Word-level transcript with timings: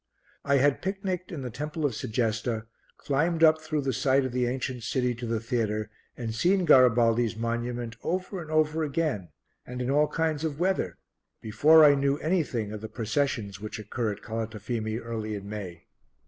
I 0.43 0.55
had 0.57 0.81
picnicked 0.81 1.31
in 1.31 1.43
the 1.43 1.51
temple 1.51 1.85
of 1.85 1.93
Segesta, 1.93 2.65
climbed 2.97 3.43
up 3.43 3.61
through 3.61 3.81
the 3.83 3.93
site 3.93 4.25
of 4.25 4.31
the 4.31 4.47
ancient 4.47 4.81
city 4.81 5.13
to 5.13 5.27
the 5.27 5.39
theatre 5.39 5.91
and 6.17 6.33
seen 6.33 6.65
Garibaldi's 6.65 7.35
monument 7.35 7.97
over 8.01 8.41
and 8.41 8.49
over 8.49 8.83
again 8.83 9.29
and 9.63 9.79
in 9.79 9.91
all 9.91 10.07
kinds 10.07 10.43
of 10.43 10.59
weather, 10.59 10.97
before 11.39 11.85
I 11.85 11.93
knew 11.93 12.17
anything 12.17 12.71
of 12.71 12.81
the 12.81 12.89
processions 12.89 13.59
which 13.61 13.77
occur 13.77 14.11
at 14.13 14.23
Calatafimi 14.23 14.97
early 14.99 15.35
in 15.35 15.47
May. 15.47 15.85